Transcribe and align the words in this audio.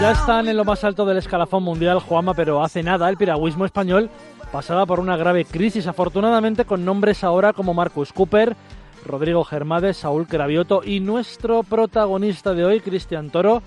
Ya 0.00 0.10
están 0.10 0.46
en 0.46 0.58
lo 0.58 0.64
más 0.64 0.84
alto 0.84 1.06
del 1.06 1.16
escalafón 1.16 1.62
mundial, 1.62 2.00
Juama, 2.00 2.34
pero 2.34 2.62
hace 2.62 2.82
nada 2.82 3.08
el 3.08 3.16
piragüismo 3.16 3.64
español 3.64 4.10
pasaba 4.52 4.84
por 4.84 5.00
una 5.00 5.16
grave 5.16 5.46
crisis, 5.46 5.86
afortunadamente 5.86 6.66
con 6.66 6.84
nombres 6.84 7.24
ahora 7.24 7.54
como 7.54 7.72
Marcus 7.72 8.12
Cooper, 8.12 8.56
Rodrigo 9.06 9.42
Germades, 9.42 9.96
Saúl 9.96 10.26
Cravioto 10.26 10.82
y 10.84 11.00
nuestro 11.00 11.62
protagonista 11.62 12.52
de 12.52 12.66
hoy, 12.66 12.80
Cristian 12.80 13.30
Toro, 13.30 13.62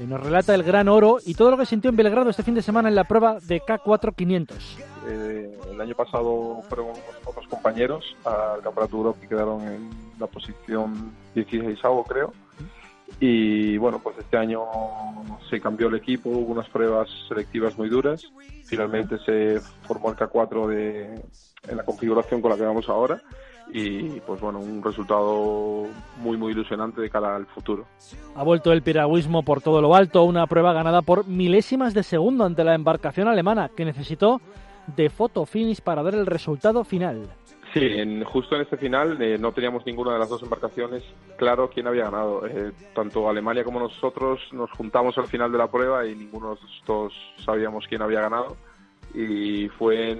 y 0.00 0.04
nos 0.04 0.20
relata 0.20 0.52
el 0.52 0.64
gran 0.64 0.88
oro 0.88 1.18
y 1.24 1.34
todo 1.34 1.52
lo 1.52 1.56
que 1.56 1.66
sintió 1.66 1.90
en 1.90 1.96
Belgrado 1.96 2.28
este 2.28 2.42
fin 2.42 2.54
de 2.54 2.62
semana 2.62 2.88
en 2.88 2.96
la 2.96 3.04
prueba 3.04 3.38
de 3.40 3.62
K4 3.62 4.16
500. 4.16 4.78
Eh, 5.08 5.58
el 5.70 5.80
año 5.80 5.94
pasado 5.94 6.60
fueron 6.68 6.88
otros 7.24 7.46
compañeros 7.46 8.16
al 8.24 8.62
Campeonato 8.62 8.96
Europa 8.96 9.20
que 9.20 9.28
quedaron 9.28 9.62
en 9.62 9.90
la 10.18 10.26
posición 10.26 11.12
16 11.34 11.78
creo 12.08 12.32
y 13.20 13.76
bueno, 13.78 14.00
pues 14.02 14.18
este 14.18 14.36
año 14.36 14.62
se 15.48 15.60
cambió 15.60 15.88
el 15.88 15.94
equipo, 15.94 16.30
hubo 16.30 16.52
unas 16.52 16.68
pruebas 16.68 17.08
selectivas 17.28 17.76
muy 17.78 17.88
duras. 17.88 18.24
Finalmente 18.64 19.18
se 19.18 19.60
formó 19.86 20.10
el 20.10 20.16
K4 20.16 20.66
de, 20.66 21.22
en 21.68 21.76
la 21.76 21.84
configuración 21.84 22.40
con 22.40 22.50
la 22.50 22.56
que 22.56 22.64
vamos 22.64 22.88
ahora. 22.88 23.20
Y 23.74 24.20
pues 24.20 24.40
bueno, 24.40 24.58
un 24.58 24.82
resultado 24.82 25.86
muy 26.18 26.36
muy 26.36 26.52
ilusionante 26.52 27.00
de 27.00 27.08
cara 27.08 27.36
al 27.36 27.46
futuro. 27.46 27.86
Ha 28.34 28.42
vuelto 28.42 28.70
el 28.72 28.82
piragüismo 28.82 29.44
por 29.44 29.62
todo 29.62 29.80
lo 29.80 29.94
alto, 29.94 30.24
una 30.24 30.46
prueba 30.46 30.72
ganada 30.74 31.00
por 31.00 31.26
milésimas 31.26 31.94
de 31.94 32.02
segundo 32.02 32.44
ante 32.44 32.64
la 32.64 32.74
embarcación 32.74 33.28
alemana, 33.28 33.70
que 33.74 33.86
necesitó 33.86 34.42
de 34.96 35.08
foto 35.08 35.46
finish 35.46 35.80
para 35.80 36.02
dar 36.02 36.14
el 36.14 36.26
resultado 36.26 36.84
final. 36.84 37.28
Sí, 37.72 37.80
en, 37.80 38.22
justo 38.24 38.54
en 38.54 38.62
este 38.62 38.76
final 38.76 39.20
eh, 39.22 39.38
no 39.38 39.52
teníamos 39.52 39.86
ninguna 39.86 40.12
de 40.12 40.18
las 40.18 40.28
dos 40.28 40.42
embarcaciones 40.42 41.02
claro 41.38 41.70
quién 41.70 41.86
había 41.86 42.04
ganado. 42.04 42.46
Eh, 42.46 42.72
tanto 42.94 43.28
Alemania 43.28 43.64
como 43.64 43.80
nosotros 43.80 44.40
nos 44.52 44.70
juntamos 44.72 45.16
al 45.16 45.26
final 45.26 45.50
de 45.50 45.58
la 45.58 45.70
prueba 45.70 46.06
y 46.06 46.14
ninguno 46.14 46.54
de 46.54 46.60
los 46.60 46.82
dos 46.86 47.14
sabíamos 47.44 47.86
quién 47.88 48.02
había 48.02 48.20
ganado. 48.20 48.56
Y 49.14 49.68
fue 49.70 50.18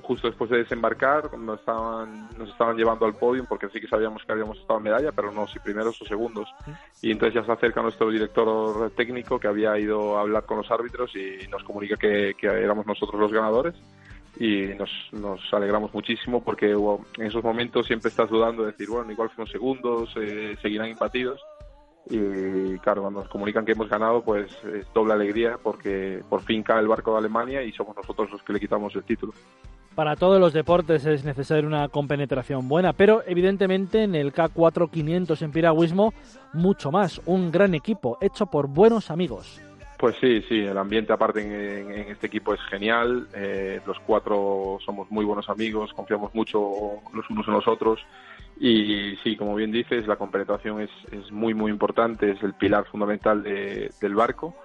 justo 0.00 0.28
después 0.28 0.50
de 0.50 0.58
desembarcar 0.58 1.28
cuando 1.28 1.54
estaban, 1.54 2.30
nos 2.38 2.48
estaban 2.48 2.76
llevando 2.76 3.04
al 3.04 3.14
podio 3.14 3.44
porque 3.44 3.68
sí 3.68 3.78
que 3.78 3.86
sabíamos 3.86 4.24
que 4.24 4.32
habíamos 4.32 4.58
estado 4.58 4.78
en 4.78 4.84
medalla, 4.84 5.12
pero 5.12 5.30
no 5.30 5.46
si 5.46 5.58
primeros 5.58 6.00
o 6.00 6.06
segundos. 6.06 6.48
Y 7.02 7.10
entonces 7.10 7.34
ya 7.34 7.44
se 7.44 7.52
acerca 7.52 7.82
nuestro 7.82 8.10
director 8.10 8.90
técnico 8.92 9.38
que 9.38 9.48
había 9.48 9.78
ido 9.78 10.16
a 10.16 10.22
hablar 10.22 10.46
con 10.46 10.56
los 10.56 10.70
árbitros 10.70 11.14
y 11.16 11.46
nos 11.48 11.62
comunica 11.64 11.96
que 11.96 12.34
éramos 12.42 12.86
nosotros 12.86 13.20
los 13.20 13.32
ganadores 13.32 13.74
y 14.42 14.74
nos, 14.74 14.90
nos 15.12 15.40
alegramos 15.54 15.94
muchísimo 15.94 16.42
porque 16.42 16.72
en 16.72 17.26
esos 17.26 17.44
momentos 17.44 17.86
siempre 17.86 18.08
estás 18.08 18.28
dudando 18.28 18.64
de 18.64 18.72
decir, 18.72 18.88
bueno, 18.88 19.12
igual 19.12 19.30
fuimos 19.30 19.52
segundos, 19.52 20.12
eh, 20.16 20.56
seguirán 20.60 20.88
impatidos 20.88 21.40
y 22.10 22.76
claro, 22.78 23.02
cuando 23.02 23.20
nos 23.20 23.28
comunican 23.28 23.64
que 23.64 23.70
hemos 23.70 23.88
ganado, 23.88 24.24
pues 24.24 24.50
es 24.64 24.92
doble 24.92 25.12
alegría 25.12 25.58
porque 25.62 26.24
por 26.28 26.42
fin 26.42 26.64
cae 26.64 26.80
el 26.80 26.88
barco 26.88 27.12
de 27.12 27.18
Alemania 27.18 27.62
y 27.62 27.70
somos 27.70 27.94
nosotros 27.94 28.32
los 28.32 28.42
que 28.42 28.52
le 28.52 28.58
quitamos 28.58 28.92
el 28.96 29.04
título. 29.04 29.32
Para 29.94 30.16
todos 30.16 30.40
los 30.40 30.52
deportes 30.52 31.06
es 31.06 31.24
necesaria 31.24 31.64
una 31.64 31.88
compenetración 31.88 32.68
buena, 32.68 32.94
pero 32.94 33.22
evidentemente 33.24 34.02
en 34.02 34.16
el 34.16 34.32
K4 34.32 34.90
500 34.90 35.40
en 35.40 35.52
piragüismo 35.52 36.14
mucho 36.52 36.90
más, 36.90 37.20
un 37.26 37.52
gran 37.52 37.76
equipo 37.76 38.18
hecho 38.20 38.46
por 38.46 38.66
buenos 38.66 39.12
amigos. 39.12 39.62
Pues 40.02 40.16
sí, 40.20 40.42
sí, 40.48 40.58
el 40.58 40.76
ambiente 40.78 41.12
aparte 41.12 41.42
en, 41.42 42.10
este 42.10 42.26
equipo 42.26 42.52
es 42.52 42.60
genial. 42.62 43.28
Eh, 43.36 43.80
los 43.86 44.00
cuatro 44.00 44.78
somos 44.84 45.08
muy 45.12 45.24
buenos 45.24 45.48
amigos, 45.48 45.92
confiamos 45.92 46.34
mucho 46.34 46.58
los 47.14 47.30
unos 47.30 47.46
en 47.46 47.54
los 47.54 47.68
otros. 47.68 48.00
Y 48.58 49.14
sí, 49.22 49.36
como 49.36 49.54
bien 49.54 49.70
dices, 49.70 50.08
la 50.08 50.16
compenetración 50.16 50.80
es, 50.80 50.90
es 51.12 51.30
muy, 51.30 51.54
muy 51.54 51.70
importante, 51.70 52.32
es 52.32 52.42
el 52.42 52.52
pilar 52.54 52.84
fundamental 52.86 53.44
del 53.44 54.14
barco. 54.16 54.56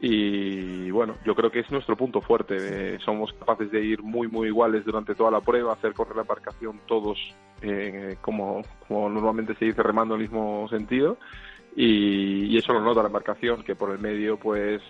Y 0.00 0.90
bueno, 0.90 1.18
yo 1.24 1.36
creo 1.36 1.52
que 1.52 1.60
es 1.60 1.70
nuestro 1.70 1.96
punto 1.96 2.20
fuerte. 2.20 2.56
Eh, 2.58 2.98
somos 3.04 3.32
capaces 3.34 3.70
de 3.70 3.80
ir 3.80 4.02
muy, 4.02 4.26
muy 4.26 4.48
iguales 4.48 4.84
durante 4.84 5.14
toda 5.14 5.30
la 5.30 5.40
prueba, 5.40 5.74
hacer 5.74 5.92
correr 5.92 6.16
la 6.16 6.22
embarcación 6.22 6.80
todos, 6.88 7.16
eh, 7.62 8.16
como, 8.20 8.62
como 8.88 9.08
normalmente 9.08 9.54
se 9.54 9.66
dice, 9.66 9.84
remando 9.84 10.16
en 10.16 10.22
el 10.22 10.28
mismo 10.28 10.66
sentido 10.68 11.16
y, 11.76 12.56
eso 12.56 12.72
lo 12.72 12.80
nota 12.80 13.02
la 13.02 13.08
embarcación, 13.08 13.62
que 13.62 13.74
por 13.74 13.90
el 13.90 13.98
medio 13.98 14.38
pues 14.38 14.80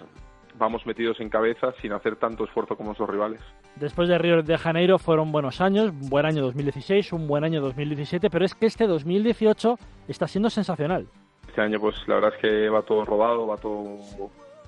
vamos 0.56 0.87
metidos 0.87 1.19
en 1.21 1.28
cabeza 1.28 1.72
sin 1.81 1.93
hacer 1.93 2.17
tanto 2.17 2.45
esfuerzo 2.45 2.77
como 2.77 2.89
nuestros 2.89 3.11
rivales. 3.11 3.41
Después 3.77 4.09
de 4.09 4.19
Río 4.19 4.43
de 4.43 4.59
Janeiro 4.59 4.99
fueron 4.99 5.33
buenos 5.33 5.61
años, 5.61 5.91
un 5.91 6.09
buen 6.09 6.27
año 6.27 6.43
2016, 6.43 7.12
un 7.12 7.27
buen 7.27 7.43
año 7.43 7.61
2017, 7.61 8.31
pero 8.31 8.45
es 8.45 8.55
que 8.55 8.67
este 8.67 8.87
2018 8.87 9.78
está 10.09 10.28
siendo 10.28 10.50
sensacional. 10.50 11.06
Este 11.49 11.61
año 11.61 11.81
pues 11.81 11.97
la 12.06 12.17
verdad 12.17 12.34
es 12.34 12.41
que 12.41 12.69
va 12.69 12.83
todo 12.83 13.05
rodado, 13.05 13.47
va 13.47 13.56
todo 13.56 13.99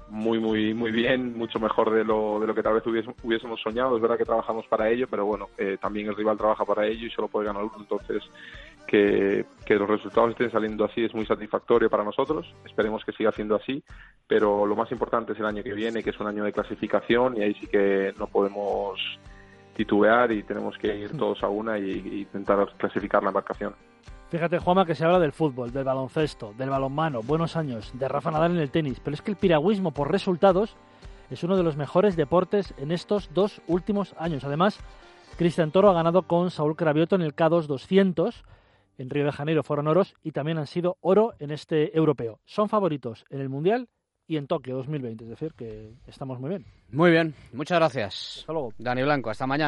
muy 0.08 0.38
muy 0.38 0.72
muy 0.72 0.92
bien, 0.92 1.36
mucho 1.36 1.58
mejor 1.58 1.90
de 1.90 2.04
lo, 2.04 2.40
de 2.40 2.46
lo 2.46 2.54
que 2.54 2.62
tal 2.62 2.74
vez 2.74 2.84
hubiésemos 3.22 3.60
soñado. 3.60 3.96
Es 3.96 4.02
verdad 4.02 4.18
que 4.18 4.24
trabajamos 4.24 4.66
para 4.66 4.88
ello, 4.88 5.06
pero 5.08 5.26
bueno, 5.26 5.48
eh, 5.58 5.76
también 5.80 6.08
el 6.08 6.16
rival 6.16 6.38
trabaja 6.38 6.64
para 6.64 6.86
ello 6.86 7.06
y 7.06 7.10
solo 7.10 7.28
puede 7.28 7.46
ganar 7.46 7.62
uno. 7.64 7.76
Entonces 7.78 8.22
que, 8.86 9.44
los 9.74 9.88
resultados 9.88 10.30
estén 10.30 10.50
saliendo 10.50 10.84
así 10.84 11.04
es 11.04 11.14
muy 11.14 11.26
satisfactorio 11.26 11.90
para 11.90 12.04
nosotros. 12.04 12.46
Esperemos 12.64 13.04
que 13.04 13.12
siga 13.12 13.32
siendo 13.32 13.56
así, 13.56 13.82
pero 14.26 14.64
lo 14.66 14.76
más 14.76 14.90
importante 14.92 15.32
es 15.32 15.38
el 15.38 15.46
año 15.46 15.62
que 15.62 15.74
viene, 15.74 16.02
que 16.02 16.10
es 16.10 16.20
un 16.20 16.28
año 16.28 16.44
de 16.44 16.52
clasificación 16.52 17.36
y 17.36 17.42
ahí 17.42 17.54
sí 17.54 17.66
que 17.66 18.14
no 18.18 18.26
podemos 18.26 19.00
titubear 19.76 20.32
y 20.32 20.42
tenemos 20.42 20.76
que 20.78 20.96
ir 20.96 21.16
todos 21.16 21.42
a 21.42 21.48
una 21.48 21.78
y, 21.78 22.20
intentar 22.22 22.66
clasificar 22.76 23.22
la 23.22 23.28
embarcación. 23.28 23.74
Fíjate, 24.30 24.58
Juanma, 24.58 24.86
que 24.86 24.94
se 24.94 25.04
habla 25.04 25.20
del 25.20 25.32
fútbol, 25.32 25.72
del 25.72 25.84
baloncesto, 25.84 26.52
del 26.56 26.70
balonmano, 26.70 27.22
buenos 27.22 27.56
años, 27.56 27.92
de 27.94 28.08
Rafa 28.08 28.30
Nadal 28.30 28.52
en 28.52 28.58
el 28.58 28.70
tenis, 28.70 29.00
pero 29.00 29.14
es 29.14 29.22
que 29.22 29.30
el 29.30 29.36
piragüismo 29.36 29.92
por 29.92 30.10
resultados 30.10 30.76
es 31.30 31.44
uno 31.44 31.56
de 31.56 31.62
los 31.62 31.76
mejores 31.76 32.16
deportes 32.16 32.74
en 32.78 32.90
estos 32.90 33.32
dos 33.34 33.60
últimos 33.68 34.14
años. 34.18 34.44
Además, 34.44 34.80
Cristian 35.36 35.70
Toro 35.70 35.90
ha 35.90 35.94
ganado 35.94 36.22
con 36.22 36.50
Saúl 36.50 36.76
Cravioto 36.76 37.14
en 37.14 37.22
el 37.22 37.36
K2 37.36 37.66
200 37.66 38.44
en 38.98 39.10
Río 39.10 39.24
de 39.24 39.32
Janeiro 39.32 39.62
fueron 39.62 39.88
oros 39.88 40.14
y 40.22 40.32
también 40.32 40.58
han 40.58 40.66
sido 40.66 40.96
oro 41.00 41.34
en 41.38 41.50
este 41.50 41.96
europeo. 41.96 42.40
Son 42.44 42.68
favoritos 42.68 43.24
en 43.30 43.40
el 43.40 43.48
Mundial 43.48 43.88
y 44.28 44.36
en 44.36 44.46
Tokio 44.46 44.76
2020, 44.76 45.24
es 45.24 45.30
decir, 45.30 45.52
que 45.54 45.94
estamos 46.06 46.40
muy 46.40 46.50
bien. 46.50 46.64
Muy 46.90 47.10
bien, 47.10 47.34
muchas 47.52 47.78
gracias. 47.78 48.38
Hasta 48.40 48.52
luego. 48.52 48.72
Dani 48.78 49.02
Blanco, 49.02 49.30
hasta 49.30 49.46
mañana. 49.46 49.64